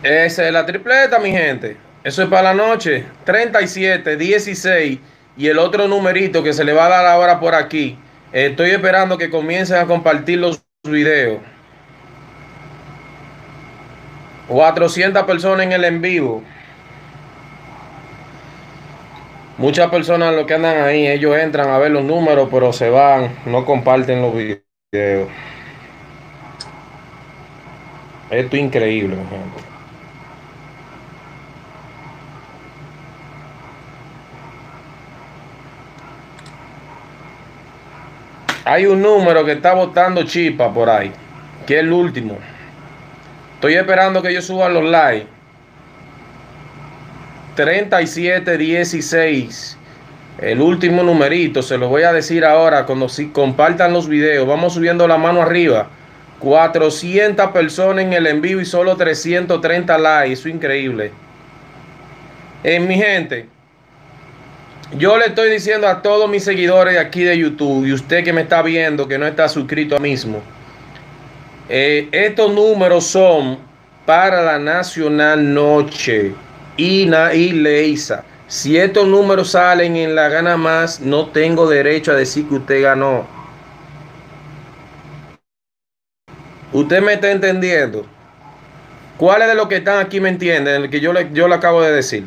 Esa 0.04 0.46
es 0.46 0.54
la 0.54 0.64
tripleta, 0.64 1.18
mi 1.18 1.32
gente. 1.32 1.76
Eso 2.04 2.22
es 2.22 2.30
para 2.30 2.44
la 2.44 2.54
noche. 2.54 3.06
37, 3.26 4.16
16 4.16 5.00
y 5.40 5.48
el 5.48 5.58
otro 5.58 5.88
numerito 5.88 6.44
que 6.44 6.52
se 6.52 6.66
le 6.66 6.74
va 6.74 6.88
a 6.88 6.90
dar 6.90 7.06
ahora 7.06 7.40
por 7.40 7.56
aquí. 7.56 7.98
Estoy 8.34 8.72
esperando 8.72 9.18
que 9.18 9.30
comiencen 9.30 9.78
a 9.78 9.86
compartir 9.86 10.38
los 10.38 10.62
videos. 10.84 11.40
400 14.50 15.24
personas 15.24 15.66
en 15.66 15.72
el 15.72 15.86
en 15.86 16.02
vivo. 16.02 16.44
Muchas 19.58 19.90
personas 19.90 20.36
lo 20.36 20.46
que 20.46 20.56
andan 20.56 20.82
ahí, 20.82 21.08
ellos 21.08 21.38
entran 21.38 21.70
a 21.70 21.78
ver 21.78 21.92
los 21.92 22.04
números, 22.04 22.50
pero 22.52 22.74
se 22.74 22.90
van, 22.90 23.38
no 23.46 23.64
comparten 23.64 24.22
los 24.22 24.36
videos. 24.36 25.30
Esto 28.30 28.56
es 28.58 28.62
increíble, 28.62 29.16
mi 29.16 29.24
gente. 29.24 29.69
Hay 38.70 38.86
un 38.86 39.02
número 39.02 39.44
que 39.44 39.54
está 39.54 39.74
botando 39.74 40.22
chipa 40.22 40.72
por 40.72 40.92
ahí, 40.92 41.12
que 41.66 41.74
es 41.74 41.80
el 41.80 41.92
último. 41.92 42.38
Estoy 43.56 43.74
esperando 43.74 44.22
que 44.22 44.30
ellos 44.30 44.46
suban 44.46 44.76
los 44.76 44.84
likes. 44.84 45.26
3716. 47.56 49.76
El 50.38 50.62
último 50.62 51.02
numerito, 51.02 51.64
se 51.64 51.80
lo 51.80 51.90
voy 51.90 52.04
a 52.04 52.14
decir 52.14 52.46
ahora 52.46 52.86
cuando 52.86 53.10
si 53.10 53.30
compartan 53.30 53.92
los 53.92 54.08
videos. 54.08 54.48
Vamos 54.48 54.76
subiendo 54.76 55.08
la 55.08 55.18
mano 55.18 55.42
arriba. 55.42 55.88
400 56.38 57.48
personas 57.48 58.06
en 58.06 58.14
el 58.14 58.28
envío 58.28 58.62
y 58.62 58.66
solo 58.66 58.96
330 58.96 59.98
likes. 59.98 60.34
Eso 60.34 60.48
es 60.48 60.54
increíble. 60.54 61.12
En 62.64 62.88
mi 62.88 62.98
gente, 62.98 63.50
yo 64.98 65.18
le 65.18 65.28
estoy 65.28 65.52
diciendo 65.52 65.88
a 65.88 66.02
todos 66.02 66.30
mis 66.30 66.44
seguidores 66.44 66.98
aquí 66.98 67.24
de 67.24 67.38
YouTube 67.38 67.86
y 67.86 67.94
usted 67.94 68.24
que 68.24 68.34
me 68.34 68.42
está 68.42 68.62
viendo 68.62 69.08
que 69.08 69.18
no 69.18 69.28
está 69.28 69.48
suscrito 69.48 69.96
a 69.96 70.00
mismo. 70.00 70.42
Eh, 71.70 72.10
estos 72.12 72.52
números 72.52 73.06
son 73.06 73.60
para 74.06 74.42
la 74.42 74.58
Nacional 74.58 75.54
Noche 75.54 76.34
y, 76.76 77.08
y 77.34 77.52
Leisa. 77.52 78.24
Si 78.48 78.78
estos 78.78 79.08
números 79.08 79.52
salen 79.52 79.96
en 79.96 80.16
la 80.16 80.28
gana 80.30 80.58
más, 80.58 81.00
no 81.00 81.28
tengo 81.28 81.70
derecho 81.70 82.12
a 82.12 82.16
decir 82.16 82.48
que 82.48 82.56
usted 82.56 82.82
ganó. 82.82 83.28
Usted 86.74 87.02
me 87.04 87.14
está 87.14 87.30
entendiendo. 87.30 88.08
¿Cuáles 89.18 89.50
de 89.50 89.54
los 89.54 89.68
que 89.68 89.78
están 89.78 90.00
aquí 90.00 90.20
me 90.20 90.30
entienden? 90.30 90.84
El 90.84 90.90
que 90.90 91.00
yo 91.00 91.14
le, 91.14 91.30
yo 91.32 91.48
le 91.48 91.54
acabo 91.54 91.84
de 91.84 91.92
decir. 91.92 92.26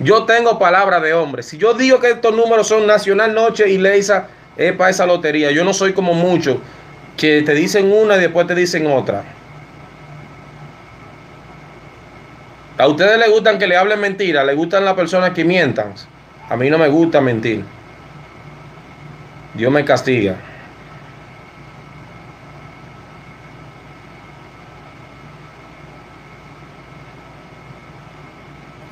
Yo 0.00 0.24
tengo 0.24 0.58
palabra 0.58 1.00
de 1.00 1.14
hombre. 1.14 1.42
Si 1.42 1.56
yo 1.56 1.74
digo 1.74 2.00
que 2.00 2.10
estos 2.10 2.34
números 2.34 2.68
son 2.68 2.86
Nacional 2.86 3.32
Noche 3.32 3.68
y 3.70 3.78
Leisa, 3.78 4.28
es 4.56 4.72
para 4.72 4.90
esa 4.90 5.06
lotería. 5.06 5.50
Yo 5.50 5.64
no 5.64 5.72
soy 5.72 5.92
como 5.92 6.14
muchos 6.14 6.58
que 7.16 7.42
te 7.42 7.54
dicen 7.54 7.92
una 7.92 8.16
y 8.16 8.20
después 8.20 8.46
te 8.46 8.54
dicen 8.54 8.86
otra. 8.86 9.24
A 12.76 12.88
ustedes 12.88 13.18
les 13.18 13.30
gustan 13.30 13.58
que 13.58 13.68
le 13.68 13.76
hablen 13.76 14.00
mentiras, 14.00 14.44
les 14.44 14.56
gustan 14.56 14.84
las 14.84 14.94
personas 14.94 15.30
que 15.30 15.44
mientan. 15.44 15.94
A 16.48 16.56
mí 16.56 16.68
no 16.68 16.76
me 16.76 16.88
gusta 16.88 17.20
mentir. 17.20 17.64
Dios 19.54 19.72
me 19.72 19.84
castiga. 19.84 20.34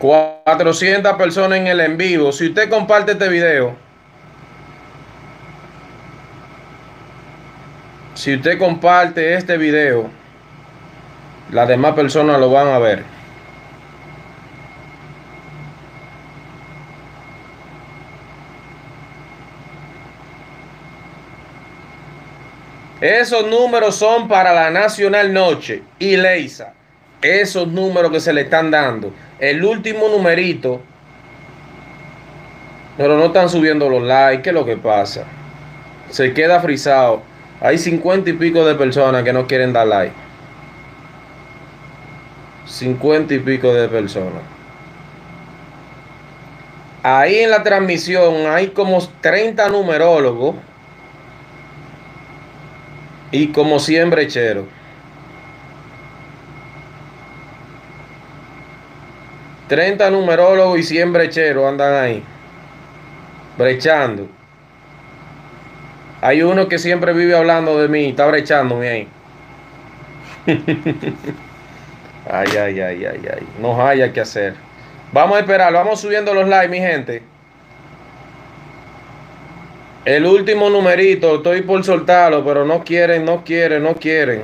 ...400 0.02 1.16
personas 1.16 1.60
en 1.60 1.68
el 1.68 1.80
en 1.80 1.96
vivo... 1.96 2.32
...si 2.32 2.48
usted 2.48 2.68
comparte 2.68 3.12
este 3.12 3.28
video... 3.28 3.76
...si 8.14 8.34
usted 8.34 8.58
comparte 8.58 9.34
este 9.34 9.56
video... 9.56 10.10
...las 11.52 11.68
demás 11.68 11.94
personas 11.94 12.40
lo 12.40 12.50
van 12.50 12.66
a 12.66 12.80
ver... 12.80 13.04
Esos 23.00 23.46
números 23.46 23.96
son 23.96 24.26
para 24.26 24.52
la 24.52 24.70
Nacional 24.70 25.32
Noche 25.32 25.82
y 25.98 26.16
Leisa. 26.16 26.72
Esos 27.20 27.66
números 27.66 28.12
que 28.12 28.20
se 28.20 28.32
le 28.32 28.42
están 28.42 28.70
dando. 28.70 29.12
El 29.42 29.64
último 29.64 30.08
numerito. 30.08 30.80
Pero 32.96 33.18
no 33.18 33.24
están 33.24 33.48
subiendo 33.48 33.88
los 33.88 34.00
likes. 34.04 34.42
¿Qué 34.42 34.50
es 34.50 34.54
lo 34.54 34.64
que 34.64 34.76
pasa? 34.76 35.24
Se 36.10 36.32
queda 36.32 36.60
frisado. 36.60 37.22
Hay 37.60 37.76
cincuenta 37.76 38.30
y 38.30 38.34
pico 38.34 38.64
de 38.64 38.76
personas 38.76 39.24
que 39.24 39.32
no 39.32 39.48
quieren 39.48 39.72
dar 39.72 39.88
like. 39.88 40.14
Cincuenta 42.66 43.34
y 43.34 43.40
pico 43.40 43.74
de 43.74 43.88
personas. 43.88 44.42
Ahí 47.02 47.40
en 47.40 47.50
la 47.50 47.64
transmisión 47.64 48.46
hay 48.46 48.68
como 48.68 49.00
30 49.22 49.70
numerólogos 49.70 50.54
y 53.32 53.48
como 53.48 53.80
siempre 53.80 54.28
chero. 54.28 54.68
Treinta 59.72 60.10
numerólogos 60.10 60.78
y 60.80 60.82
100 60.82 61.14
brecheros 61.14 61.64
andan 61.66 61.94
ahí, 61.94 62.22
brechando. 63.56 64.28
Hay 66.20 66.42
uno 66.42 66.68
que 66.68 66.78
siempre 66.78 67.14
vive 67.14 67.34
hablando 67.34 67.80
de 67.80 67.88
mí, 67.88 68.10
está 68.10 68.26
brechándome 68.26 68.88
ahí. 68.90 69.08
ay, 72.30 72.48
ay, 72.50 72.80
ay, 72.80 73.04
ay, 73.06 73.28
ay. 73.34 73.48
No 73.62 73.82
haya 73.82 74.12
que 74.12 74.20
hacer. 74.20 74.56
Vamos 75.10 75.38
a 75.38 75.40
esperar, 75.40 75.72
vamos 75.72 76.02
subiendo 76.02 76.34
los 76.34 76.46
likes, 76.46 76.68
mi 76.68 76.78
gente. 76.78 77.22
El 80.04 80.26
último 80.26 80.68
numerito, 80.68 81.36
estoy 81.36 81.62
por 81.62 81.82
soltarlo, 81.82 82.44
pero 82.44 82.66
no 82.66 82.84
quieren, 82.84 83.24
no 83.24 83.42
quieren, 83.42 83.84
no 83.84 83.94
quieren. 83.94 84.42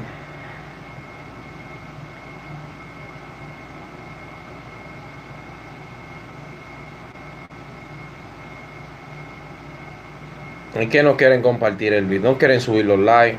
Es 10.78 10.88
que 10.88 11.02
no 11.02 11.16
quieren 11.16 11.42
compartir 11.42 11.92
el 11.92 12.06
video, 12.06 12.32
no 12.32 12.38
quieren 12.38 12.60
subir 12.60 12.84
los 12.84 13.00
likes. 13.00 13.38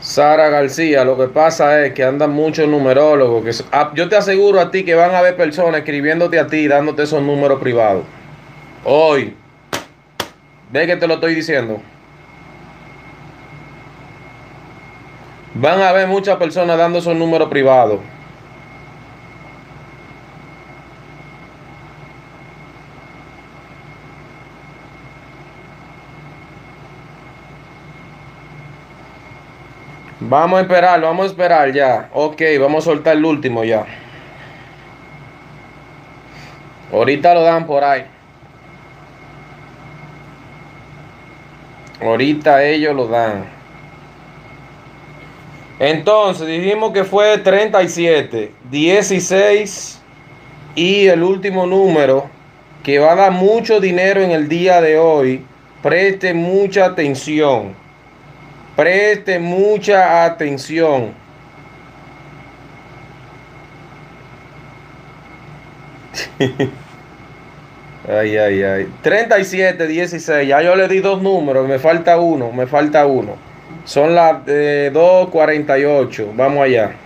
Sara 0.00 0.48
García, 0.48 1.04
lo 1.04 1.18
que 1.18 1.26
pasa 1.26 1.84
es 1.84 1.92
que 1.92 2.04
andan 2.04 2.30
muchos 2.30 2.68
numerólogos. 2.68 3.42
Que, 3.42 3.64
ah, 3.72 3.90
yo 3.96 4.08
te 4.08 4.14
aseguro 4.14 4.60
a 4.60 4.70
ti 4.70 4.84
que 4.84 4.94
van 4.94 5.12
a 5.12 5.18
haber 5.18 5.34
personas 5.34 5.80
escribiéndote 5.80 6.38
a 6.38 6.46
ti, 6.46 6.68
dándote 6.68 7.02
esos 7.02 7.20
números 7.20 7.58
privados. 7.58 8.04
Hoy. 8.84 9.34
Ve 10.70 10.86
que 10.86 10.96
te 10.96 11.08
lo 11.08 11.14
estoy 11.14 11.34
diciendo. 11.34 11.80
Van 15.54 15.80
a 15.80 15.88
haber 15.88 16.06
muchas 16.06 16.36
personas 16.36 16.78
dando 16.78 17.00
esos 17.00 17.16
números 17.16 17.48
privados. 17.48 17.98
Vamos 30.26 30.58
a 30.58 30.62
esperar, 30.62 31.00
vamos 31.02 31.24
a 31.24 31.28
esperar 31.28 31.70
ya. 31.70 32.08
Ok, 32.14 32.40
vamos 32.58 32.84
a 32.84 32.90
soltar 32.90 33.14
el 33.14 33.24
último 33.26 33.62
ya. 33.62 33.84
Ahorita 36.90 37.34
lo 37.34 37.42
dan 37.42 37.66
por 37.66 37.84
ahí. 37.84 38.04
Ahorita 42.00 42.64
ellos 42.64 42.94
lo 42.94 43.06
dan. 43.06 43.44
Entonces 45.78 46.46
dijimos 46.46 46.92
que 46.92 47.04
fue 47.04 47.36
37, 47.36 48.50
16 48.70 50.00
y 50.74 51.06
el 51.06 51.22
último 51.22 51.66
número 51.66 52.30
que 52.82 52.98
va 52.98 53.12
a 53.12 53.16
dar 53.16 53.32
mucho 53.32 53.78
dinero 53.78 54.22
en 54.22 54.30
el 54.30 54.48
día 54.48 54.80
de 54.80 54.98
hoy. 54.98 55.44
Preste 55.82 56.32
mucha 56.32 56.86
atención. 56.86 57.83
Preste 58.76 59.38
mucha 59.38 60.24
atención. 60.24 61.14
ay, 68.08 68.36
ay, 68.36 68.62
ay. 68.62 68.88
37, 69.02 69.86
16. 69.86 70.48
Ya 70.48 70.62
yo 70.62 70.74
le 70.74 70.88
di 70.88 70.98
dos 71.00 71.22
números. 71.22 71.68
Me 71.68 71.78
falta 71.78 72.18
uno. 72.18 72.50
Me 72.52 72.66
falta 72.66 73.06
uno. 73.06 73.36
Son 73.84 74.14
las 74.14 74.38
eh, 74.46 74.90
2.48. 74.92 76.30
Vamos 76.34 76.64
allá. 76.64 77.03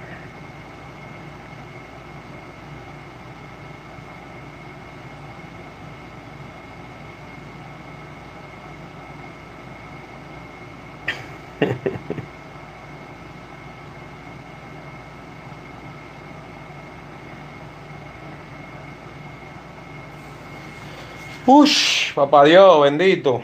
Papá 22.18 22.44
Dios, 22.44 22.82
bendito. 22.82 23.40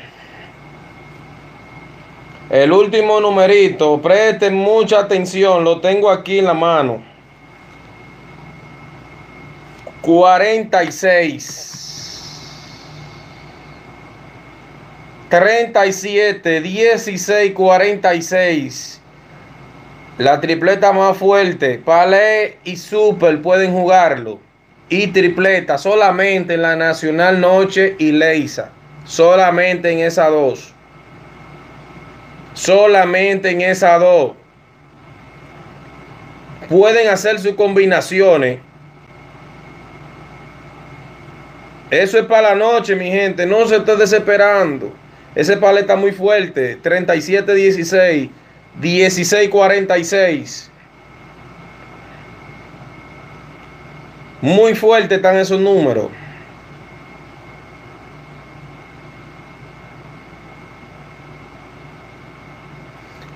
El 2.50 2.72
último 2.72 3.20
numerito, 3.20 4.02
presten 4.02 4.54
mucha 4.54 4.98
atención, 5.00 5.62
lo 5.64 5.80
tengo 5.80 6.10
aquí 6.10 6.40
en 6.40 6.46
la 6.46 6.54
mano. 6.54 7.02
46. 10.02 11.70
37, 15.30 16.60
16, 16.60 17.52
46. 17.52 19.00
La 20.18 20.40
tripleta 20.40 20.92
más 20.92 21.16
fuerte, 21.16 21.78
Palé 21.78 22.58
y 22.64 22.76
Super 22.76 23.40
pueden 23.40 23.72
jugarlo. 23.72 24.38
Y 24.88 25.08
tripleta 25.08 25.78
solamente 25.78 26.54
en 26.54 26.62
la 26.62 26.76
Nacional 26.76 27.40
Noche 27.40 27.96
y 27.98 28.12
Leisa. 28.12 28.70
Solamente 29.04 29.90
en 29.90 30.00
esas 30.00 30.30
dos. 30.30 30.72
Solamente 32.52 33.50
en 33.50 33.62
esas 33.62 34.00
dos. 34.00 34.32
Pueden 36.68 37.08
hacer 37.08 37.38
sus 37.40 37.54
combinaciones. 37.54 38.60
Eso 41.90 42.18
es 42.18 42.26
para 42.26 42.50
la 42.50 42.54
noche, 42.54 42.96
mi 42.96 43.10
gente. 43.10 43.46
No 43.46 43.66
se 43.66 43.76
esté 43.76 43.96
desesperando. 43.96 44.92
Ese 45.34 45.56
palé 45.56 45.80
está 45.80 45.96
muy 45.96 46.12
fuerte. 46.12 46.78
37-16. 46.82 48.30
16-46. 48.80 50.70
Muy 54.44 54.74
fuerte 54.74 55.14
están 55.14 55.38
esos 55.38 55.58
números. 55.58 56.08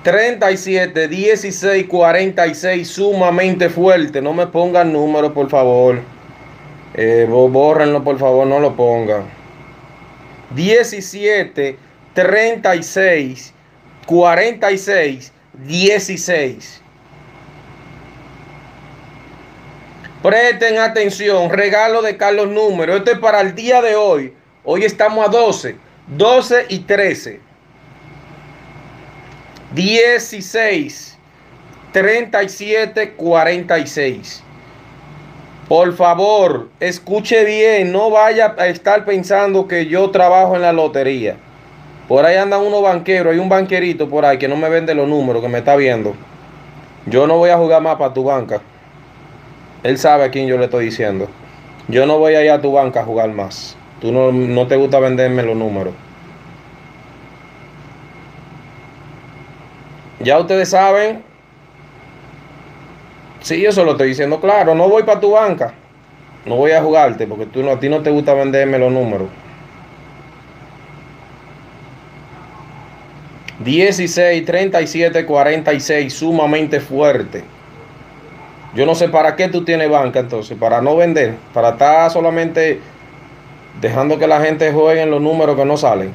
Treinta 0.03 0.51
y 0.51 0.57
siete, 0.57 1.07
dieciséis, 1.07 1.87
cuarenta 1.87 2.45
y 2.45 2.53
seis, 2.53 2.89
sumamente 2.89 3.69
fuerte. 3.69 4.21
No 4.21 4.33
me 4.33 4.45
pongan 4.45 4.93
números, 4.93 5.31
por 5.31 5.49
favor. 5.49 5.99
Eh, 6.93 7.25
bórrenlo, 7.27 8.03
por 8.03 8.19
favor, 8.19 8.45
no 8.45 8.59
lo 8.59 8.75
pongan. 8.75 9.23
17, 10.51 11.75
36, 12.13 13.51
46, 14.05 15.33
16. 15.53 16.81
Presten 20.21 20.79
atención, 20.79 21.49
regalo 21.49 22.01
de 22.01 22.17
Carlos 22.17 22.49
Número. 22.49 22.93
Esto 22.93 23.11
es 23.11 23.19
para 23.19 23.39
el 23.39 23.55
día 23.55 23.81
de 23.81 23.95
hoy. 23.95 24.33
Hoy 24.65 24.83
estamos 24.83 25.25
a 25.25 25.31
12, 25.31 25.77
12 26.07 26.65
y 26.67 26.79
13. 26.79 27.39
16, 29.73 31.17
37, 31.93 33.13
46. 33.13 34.43
Por 35.69 35.95
favor, 35.95 36.67
escuche 36.81 37.45
bien, 37.45 37.93
no 37.93 38.09
vaya 38.09 38.55
a 38.57 38.67
estar 38.67 39.05
pensando 39.05 39.69
que 39.69 39.85
yo 39.85 40.09
trabajo 40.11 40.57
en 40.57 40.63
la 40.63 40.73
lotería. 40.73 41.37
Por 42.09 42.25
ahí 42.25 42.35
andan 42.35 42.61
unos 42.61 42.81
banqueros, 42.81 43.31
hay 43.31 43.39
un 43.39 43.47
banquerito 43.47 44.09
por 44.09 44.25
ahí 44.25 44.37
que 44.37 44.49
no 44.49 44.57
me 44.57 44.67
vende 44.67 44.93
los 44.93 45.07
números, 45.07 45.41
que 45.41 45.47
me 45.47 45.59
está 45.59 45.77
viendo. 45.77 46.13
Yo 47.05 47.25
no 47.25 47.37
voy 47.37 47.51
a 47.51 47.57
jugar 47.57 47.81
más 47.81 47.95
para 47.95 48.13
tu 48.13 48.25
banca. 48.25 48.59
Él 49.83 49.97
sabe 49.97 50.25
a 50.25 50.31
quién 50.31 50.47
yo 50.47 50.57
le 50.57 50.65
estoy 50.65 50.85
diciendo. 50.85 51.29
Yo 51.87 52.05
no 52.05 52.19
voy 52.19 52.35
a 52.35 52.43
ir 52.43 52.51
a 52.51 52.61
tu 52.61 52.71
banca 52.71 53.01
a 53.01 53.05
jugar 53.05 53.29
más. 53.31 53.77
Tú 54.01 54.11
no, 54.11 54.31
no 54.31 54.67
te 54.67 54.75
gusta 54.75 54.99
venderme 54.99 55.43
los 55.43 55.55
números. 55.55 55.93
Ya 60.19 60.37
ustedes 60.37 60.69
saben. 60.69 61.23
Sí, 63.41 63.61
yo 63.61 63.71
lo 63.83 63.91
estoy 63.91 64.09
diciendo 64.09 64.39
claro. 64.41 64.75
No 64.75 64.89
voy 64.89 65.03
para 65.03 65.19
tu 65.19 65.31
banca. 65.31 65.73
No 66.45 66.55
voy 66.55 66.71
a 66.71 66.81
jugarte 66.81 67.25
porque 67.25 67.45
tú 67.45 67.63
no, 67.63 67.71
a 67.71 67.79
ti 67.79 67.89
no 67.89 68.01
te 68.01 68.09
gusta 68.09 68.33
venderme 68.33 68.79
los 68.79 68.91
números. 68.91 69.27
16, 73.59 74.45
37, 74.45 75.25
46, 75.25 76.13
sumamente 76.13 76.79
fuerte. 76.79 77.43
Yo 78.75 78.85
no 78.85 78.93
sé 78.93 79.09
para 79.09 79.35
qué 79.35 79.47
tú 79.47 79.63
tienes 79.63 79.89
banca 79.89 80.19
entonces, 80.19 80.57
para 80.57 80.81
no 80.81 80.95
vender, 80.95 81.35
para 81.53 81.69
estar 81.69 82.11
solamente 82.11 82.79
dejando 83.81 84.19
que 84.19 84.27
la 84.27 84.41
gente 84.41 84.71
juegue 84.71 85.01
en 85.01 85.11
los 85.11 85.21
números 85.21 85.55
que 85.55 85.65
no 85.65 85.75
salen. 85.75 86.13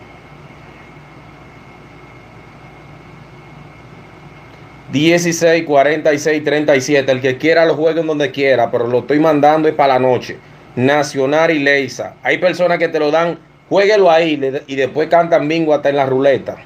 16, 4.93 5.64
46, 5.64 6.45
37. 6.45 7.11
El 7.11 7.21
que 7.21 7.37
quiera 7.37 7.67
lo 7.67 7.75
juegue 7.75 8.01
en 8.01 8.07
donde 8.07 8.31
quiera, 8.31 8.71
pero 8.71 8.87
lo 8.87 9.01
estoy 9.01 9.19
mandando 9.19 9.69
es 9.69 9.75
para 9.75 9.95
la 9.95 9.99
noche. 9.99 10.38
Nacional 10.77 11.51
y 11.51 11.59
Leisa. 11.59 12.14
Hay 12.23 12.38
personas 12.38 12.79
que 12.79 12.87
te 12.87 13.01
lo 13.01 13.11
dan, 13.11 13.40
jueguelo 13.69 14.09
ahí 14.09 14.40
y 14.69 14.77
después 14.77 15.09
cantan 15.09 15.49
bingo 15.49 15.75
hasta 15.75 15.88
en 15.88 15.97
la 15.97 16.07
ruleta. 16.07 16.57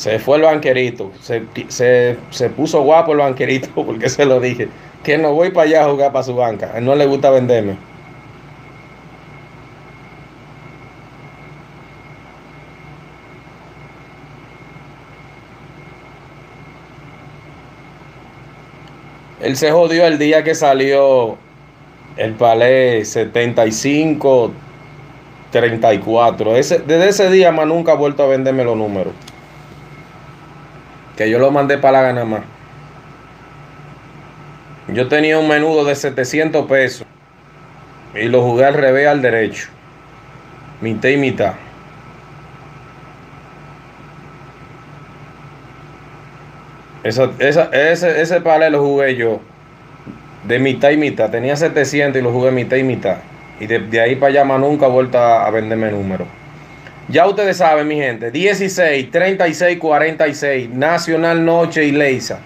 Se 0.00 0.18
fue 0.18 0.38
el 0.38 0.44
banquerito. 0.44 1.12
Se, 1.20 2.16
puso 2.56 2.80
guapo 2.80 3.12
el 3.12 3.18
banquerito 3.18 3.68
porque 3.74 4.08
se 4.08 4.24
lo 4.24 4.40
dije. 4.40 4.68
Que 5.04 5.18
no 5.18 5.34
voy 5.34 5.50
para 5.50 5.68
allá 5.68 5.84
a 5.84 5.90
jugar 5.90 6.10
para 6.10 6.24
su 6.24 6.34
banca. 6.34 6.70
A 6.72 6.78
él 6.78 6.86
no 6.86 6.94
le 6.94 7.04
gusta 7.04 7.28
venderme. 7.28 7.76
Él 19.42 19.54
se 19.58 19.70
jodió 19.70 20.06
el 20.06 20.18
día 20.18 20.42
que 20.42 20.54
salió 20.54 21.36
el 22.16 22.32
palé 22.36 23.04
75 23.04 24.50
34. 25.50 26.56
Ese, 26.56 26.78
desde 26.78 27.08
ese 27.10 27.30
día 27.30 27.52
más 27.52 27.66
nunca 27.66 27.92
ha 27.92 27.96
vuelto 27.96 28.22
a 28.22 28.28
venderme 28.28 28.64
los 28.64 28.78
números 28.78 29.12
que 31.20 31.28
yo 31.28 31.38
lo 31.38 31.50
mandé 31.50 31.76
para 31.76 32.00
la 32.00 32.06
gana 32.06 32.24
más. 32.24 32.40
Yo 34.88 35.06
tenía 35.06 35.38
un 35.38 35.48
menudo 35.48 35.84
de 35.84 35.94
700 35.94 36.64
pesos 36.64 37.06
y 38.14 38.24
lo 38.28 38.40
jugué 38.40 38.64
al 38.64 38.72
revés 38.72 39.06
al 39.06 39.20
derecho, 39.20 39.68
mitad 40.80 41.10
y 41.10 41.18
mitad. 41.18 41.52
ese, 47.02 48.22
ese 48.22 48.40
palé 48.40 48.70
lo 48.70 48.80
jugué 48.80 49.14
yo 49.14 49.42
de 50.44 50.58
mitad 50.58 50.88
y 50.88 50.96
mitad. 50.96 51.30
Tenía 51.30 51.54
700 51.54 52.18
y 52.18 52.24
lo 52.24 52.32
jugué 52.32 52.50
mitad 52.50 52.78
y 52.78 52.82
mitad. 52.82 53.18
Y 53.60 53.66
de, 53.66 54.00
ahí 54.00 54.16
para 54.16 54.32
allá 54.32 54.44
más 54.44 54.58
nunca 54.58 54.86
he 54.86 54.90
vuelto 54.90 55.18
a, 55.18 55.44
a 55.44 55.50
venderme 55.50 55.90
números. 55.90 56.28
Ya 57.10 57.26
ustedes 57.26 57.56
saben, 57.56 57.88
mi 57.88 57.96
gente, 57.96 58.30
16, 58.30 59.10
36, 59.10 59.78
46, 59.78 60.70
Nacional 60.70 61.44
Noche 61.44 61.84
y 61.84 61.90
Leisa. 61.90 62.38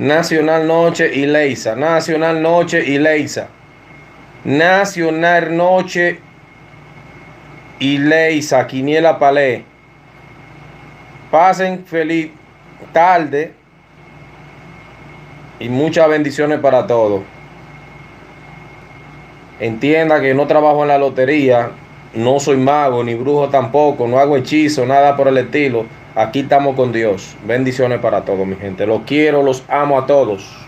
Nacional 0.00 0.66
Noche 0.66 1.14
y 1.14 1.24
Leisa. 1.24 1.76
Nacional 1.76 2.42
Noche 2.42 2.84
y 2.84 2.98
Leisa. 2.98 3.46
Nacional 4.42 5.56
Noche 5.56 6.18
y 7.78 7.98
Leisa. 7.98 8.66
Quiniela 8.66 9.20
Palé. 9.20 9.64
Pasen 11.30 11.84
feliz 11.84 12.30
tarde 12.92 13.52
y 15.60 15.68
muchas 15.68 16.08
bendiciones 16.08 16.58
para 16.58 16.88
todos. 16.88 17.22
Entienda 19.60 20.20
que 20.20 20.34
no 20.34 20.48
trabajo 20.48 20.82
en 20.82 20.88
la 20.88 20.98
lotería, 20.98 21.70
no 22.14 22.40
soy 22.40 22.56
mago 22.56 23.02
ni 23.02 23.14
brujo 23.14 23.48
tampoco, 23.48 24.06
no 24.06 24.18
hago 24.18 24.36
hechizo, 24.36 24.86
nada 24.86 25.16
por 25.16 25.28
el 25.28 25.38
estilo. 25.38 25.86
Aquí 26.14 26.40
estamos 26.40 26.76
con 26.76 26.92
Dios. 26.92 27.34
Bendiciones 27.46 27.98
para 28.00 28.22
todos, 28.24 28.46
mi 28.46 28.56
gente. 28.56 28.86
Los 28.86 29.02
quiero, 29.02 29.42
los 29.42 29.64
amo 29.68 29.98
a 29.98 30.06
todos. 30.06 30.61